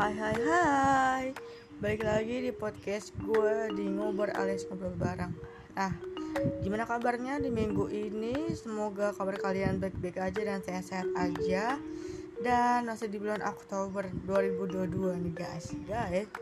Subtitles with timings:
[0.00, 1.24] Hai hai hai.
[1.76, 5.28] Balik lagi di podcast gue di ngobrol alias ngobrol bareng.
[5.76, 5.92] Nah
[6.64, 8.48] gimana kabarnya di minggu ini?
[8.56, 11.76] Semoga kabar kalian baik-baik aja dan sehat-sehat aja.
[12.40, 15.68] Dan masih di bulan Oktober 2022 nih guys.
[15.84, 16.32] Guys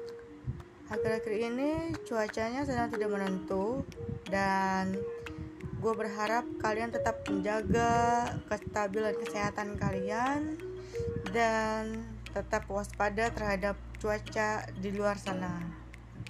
[0.95, 3.83] Akhir-akhir ini cuacanya sedang tidak menentu
[4.31, 4.95] Dan
[5.83, 10.55] gue berharap kalian tetap menjaga kestabilan kesehatan kalian
[11.35, 12.07] dan
[12.39, 15.59] tetap waspada terhadap cuaca di luar sana.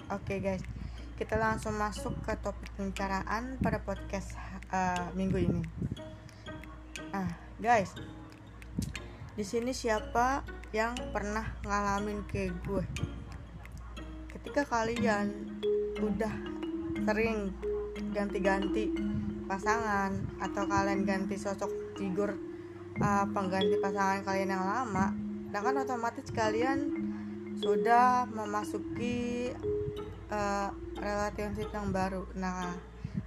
[0.08, 0.64] Oke okay, guys,
[1.20, 4.32] kita langsung masuk ke topik pembicaraan pada podcast
[4.72, 5.62] uh, minggu ini.
[7.12, 7.28] Nah
[7.60, 7.92] guys,
[9.36, 12.84] di sini siapa yang pernah ngalamin kayak gue?
[14.32, 15.60] Ketika kalian
[16.00, 16.32] udah
[17.04, 17.52] sering
[18.16, 18.96] ganti-ganti
[19.44, 22.32] pasangan atau kalian ganti sosok figur
[22.96, 26.92] uh, pengganti pasangan kalian yang lama nah kan otomatis kalian
[27.58, 29.50] sudah memasuki
[30.30, 32.28] uh, relationship yang baru.
[32.38, 32.76] Nah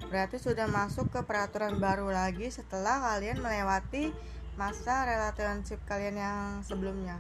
[0.08, 4.16] berarti sudah masuk ke peraturan baru lagi setelah kalian melewati
[4.56, 7.20] masa relationship kalian yang sebelumnya.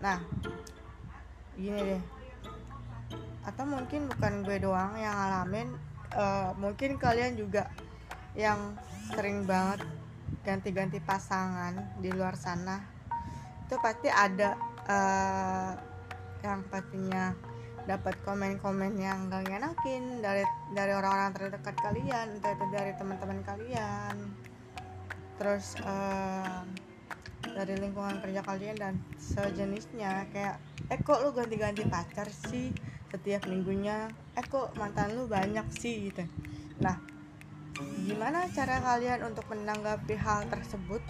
[0.00, 0.22] Nah
[1.58, 2.02] gini deh.
[3.44, 5.74] Atau mungkin bukan gue doang yang ngalamin
[6.14, 7.68] uh, mungkin kalian juga
[8.36, 8.76] yang
[9.12, 9.82] sering banget
[10.44, 12.97] ganti-ganti pasangan di luar sana
[13.68, 14.56] itu pasti ada
[14.88, 15.76] uh,
[16.40, 17.36] yang pastinya
[17.84, 20.40] dapat komen-komen yang gak ngenakin dari
[20.72, 24.16] dari orang-orang terdekat kalian entah itu dari teman-teman kalian.
[25.36, 26.64] Terus uh,
[27.44, 30.56] dari lingkungan kerja kalian dan sejenisnya kayak
[30.88, 32.72] eh kok lu ganti-ganti pacar sih
[33.12, 34.08] setiap minggunya?
[34.32, 36.08] Eh kok mantan lu banyak sih?
[36.08, 36.24] Gitu.
[36.80, 36.96] Nah
[38.08, 41.04] gimana cara kalian untuk menanggapi hal tersebut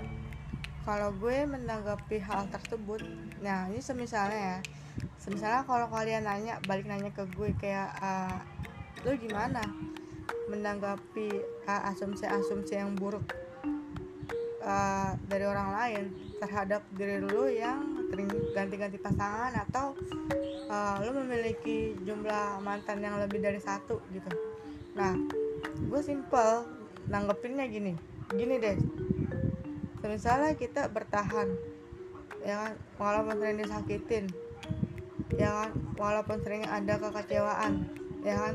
[0.88, 3.04] kalau gue menanggapi hal tersebut
[3.44, 4.58] nah ini semisalnya ya.
[5.20, 8.40] Semisalnya kalau kalian nanya balik nanya ke gue kayak uh,
[9.04, 9.60] lu gimana
[10.48, 13.20] menanggapi uh, asumsi-asumsi yang buruk
[14.64, 16.04] uh, dari orang lain
[16.40, 18.08] terhadap diri lu yang
[18.56, 19.92] ganti-ganti pasangan atau
[20.72, 24.00] uh, lu memiliki jumlah mantan yang lebih dari satu?
[24.08, 24.32] Gitu.
[24.96, 25.12] Nah
[25.84, 26.64] gue simple
[27.12, 27.92] nanggepinnya gini.
[28.32, 28.87] Gini deh
[30.06, 31.50] misalnya kita bertahan
[32.46, 32.72] ya kan?
[32.98, 34.24] Walaupun sering disakitin
[35.34, 35.70] ya kan?
[35.98, 37.72] Walaupun sering ada kekecewaan
[38.22, 38.54] ya kan?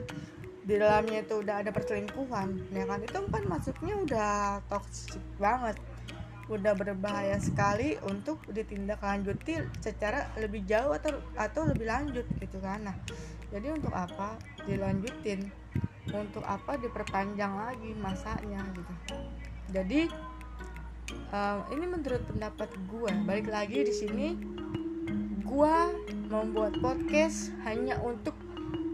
[0.64, 3.00] Di dalamnya itu udah ada perselingkuhan ya kan?
[3.04, 4.32] Itu kan masuknya udah
[4.72, 5.76] toxic banget.
[6.52, 12.84] Udah berbahaya sekali untuk ditindaklanjuti secara lebih jauh atau atau lebih lanjut gitu kan?
[12.88, 12.96] Nah
[13.52, 15.52] jadi untuk apa dilanjutin?
[16.04, 18.94] Untuk apa diperpanjang lagi masanya gitu.
[19.72, 20.12] Jadi
[21.34, 24.28] um, ini menurut pendapat gue balik lagi di sini
[25.44, 25.76] gue
[26.30, 28.38] membuat podcast hanya untuk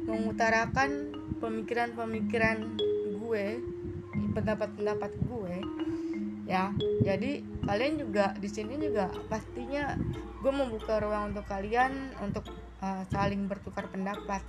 [0.08, 1.14] mengutarakan
[1.44, 2.80] pemikiran-pemikiran
[3.20, 3.46] gue
[4.34, 5.56] pendapat-pendapat gue
[6.50, 6.74] ya.
[7.06, 9.94] Jadi kalian juga di sini juga pastinya
[10.42, 12.50] gue membuka ruang untuk kalian untuk
[12.82, 14.42] uh, saling bertukar pendapat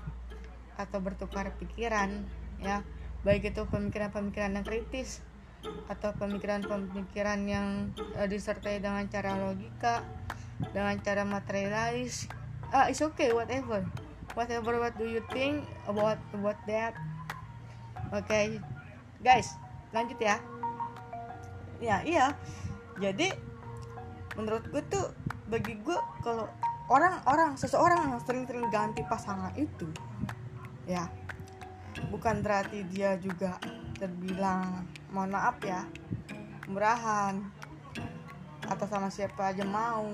[0.80, 2.24] atau bertukar pikiran
[2.64, 2.80] ya.
[3.20, 5.20] Baik itu pemikiran-pemikiran yang kritis
[5.88, 10.04] atau pemikiran-pemikiran yang uh, disertai dengan cara logika
[10.72, 12.28] dengan cara materialis.
[12.70, 13.84] Ah it's okay whatever.
[14.38, 16.94] Whatever what do you think about about that?
[18.14, 18.44] Oke okay.
[19.20, 19.56] guys
[19.90, 20.36] lanjut ya.
[21.80, 22.26] Ya iya.
[23.00, 23.32] Jadi
[24.36, 25.10] menurut gue tuh
[25.50, 26.46] bagi gue kalau
[26.90, 29.86] orang-orang seseorang yang sering-sering ganti pasangan itu
[30.90, 31.06] ya
[32.10, 33.58] bukan berarti dia juga
[33.98, 35.86] terbilang mohon maaf ya.
[36.70, 37.42] Murahan
[38.70, 40.06] atau sama siapa aja mau.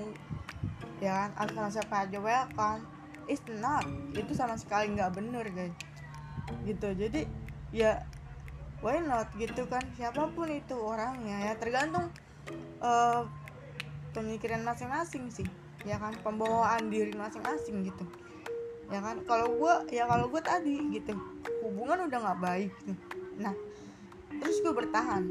[0.97, 1.29] Ya kan?
[1.37, 2.81] Atau sama siapa aja welcome.
[3.29, 3.85] It's not.
[4.17, 5.75] Itu sama sekali nggak bener guys.
[6.65, 6.87] Gitu.
[6.97, 7.29] Jadi
[7.69, 8.01] ya
[8.81, 9.29] why not?
[9.37, 9.85] Gitu kan?
[9.93, 11.53] Siapa pun itu orangnya ya.
[11.61, 12.09] Tergantung
[12.81, 13.29] uh,
[14.17, 15.47] pemikiran masing-masing sih.
[15.85, 16.17] Ya kan?
[16.25, 18.05] Pembawaan diri masing-masing gitu.
[18.89, 19.21] Ya kan?
[19.29, 21.13] Kalau gue ya kalau gue tadi gitu.
[21.61, 22.97] Hubungan udah nggak baik nih.
[23.37, 23.66] Nah
[24.39, 25.29] terus gue bertahan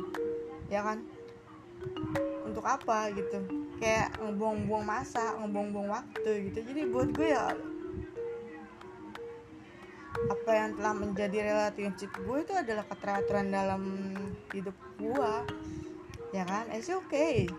[0.71, 0.99] ya kan?
[2.47, 3.43] Untuk apa gitu?
[3.77, 6.59] Kayak ngebuang-buang masa ngebuang-buang waktu gitu.
[6.65, 7.53] Jadi buat gue ya
[10.17, 13.83] apa yang telah menjadi relationship gue itu adalah keteraturan dalam
[14.51, 15.33] hidup gue
[16.33, 16.73] ya kan?
[16.73, 17.53] It's okay.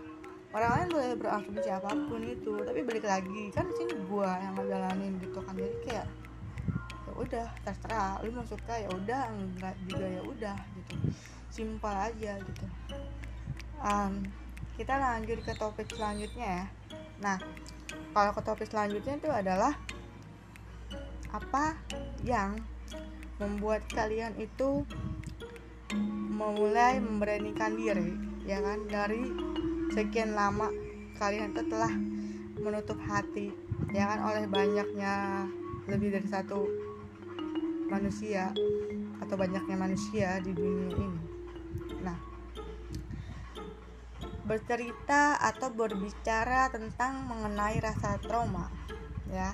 [0.48, 5.12] Orang lain boleh berasumsi apa pun itu tapi balik lagi kan sini gue yang ngejalanin
[5.22, 5.54] gitu kan.
[5.54, 6.06] Jadi kayak
[7.06, 8.18] ya udah terserah.
[8.26, 9.22] Lu mau suka ya udah.
[9.30, 10.94] Enggak juga ya udah gitu
[11.48, 12.66] simpel aja gitu.
[13.78, 14.26] Um,
[14.78, 16.64] kita lanjut ke topik selanjutnya ya.
[17.18, 17.38] Nah
[18.14, 19.74] kalau ke topik selanjutnya itu adalah
[21.34, 21.76] apa
[22.24, 22.56] yang
[23.42, 24.82] membuat kalian itu
[26.30, 28.14] memulai memberanikan diri
[28.46, 28.86] ya kan?
[28.86, 29.22] Dari
[29.92, 30.70] sekian lama
[31.18, 31.90] kalian itu telah
[32.58, 33.50] menutup hati
[33.90, 34.22] ya kan?
[34.22, 35.46] Oleh banyaknya
[35.90, 36.68] lebih dari satu
[37.88, 38.52] manusia
[39.18, 41.27] atau banyaknya manusia di dunia ini
[44.48, 48.72] bercerita atau berbicara tentang mengenai rasa trauma
[49.28, 49.52] ya.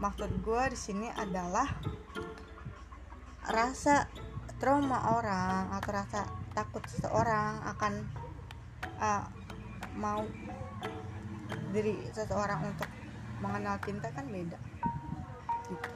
[0.00, 1.68] Maksud gue di sini adalah
[3.46, 4.08] rasa
[4.56, 6.20] trauma orang atau rasa
[6.56, 7.92] takut seseorang akan
[8.96, 9.24] uh,
[10.00, 10.24] mau
[11.70, 12.88] diri seseorang untuk
[13.44, 14.56] mengenal cinta kan beda
[15.68, 15.95] gitu